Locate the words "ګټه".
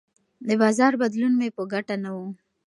1.73-1.95